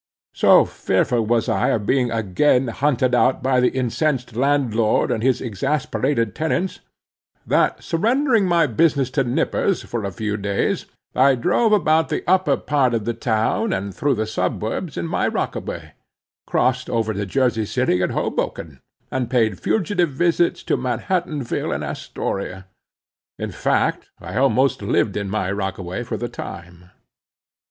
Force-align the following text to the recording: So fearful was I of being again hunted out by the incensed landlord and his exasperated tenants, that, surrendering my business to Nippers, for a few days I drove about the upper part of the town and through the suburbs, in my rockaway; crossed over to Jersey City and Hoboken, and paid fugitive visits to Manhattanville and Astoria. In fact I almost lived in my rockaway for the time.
So 0.33 0.65
fearful 0.65 1.27
was 1.27 1.47
I 1.47 1.67
of 1.69 1.85
being 1.85 2.09
again 2.09 2.69
hunted 2.69 3.13
out 3.13 3.43
by 3.43 3.59
the 3.59 3.69
incensed 3.69 4.35
landlord 4.35 5.11
and 5.11 5.21
his 5.21 5.41
exasperated 5.41 6.33
tenants, 6.33 6.79
that, 7.45 7.83
surrendering 7.83 8.47
my 8.47 8.65
business 8.65 9.11
to 9.11 9.23
Nippers, 9.23 9.83
for 9.83 10.03
a 10.03 10.11
few 10.11 10.37
days 10.37 10.87
I 11.13 11.35
drove 11.35 11.71
about 11.71 12.09
the 12.09 12.23
upper 12.25 12.57
part 12.57 12.95
of 12.95 13.05
the 13.05 13.13
town 13.13 13.71
and 13.71 13.93
through 13.93 14.15
the 14.15 14.25
suburbs, 14.25 14.97
in 14.97 15.05
my 15.05 15.27
rockaway; 15.27 15.93
crossed 16.47 16.89
over 16.89 17.13
to 17.13 17.23
Jersey 17.27 17.67
City 17.67 18.01
and 18.01 18.11
Hoboken, 18.13 18.79
and 19.11 19.29
paid 19.29 19.59
fugitive 19.59 20.09
visits 20.09 20.63
to 20.63 20.77
Manhattanville 20.77 21.71
and 21.75 21.83
Astoria. 21.83 22.65
In 23.37 23.51
fact 23.51 24.09
I 24.19 24.35
almost 24.37 24.81
lived 24.81 25.15
in 25.15 25.29
my 25.29 25.51
rockaway 25.51 26.01
for 26.01 26.17
the 26.17 26.27
time. 26.27 26.89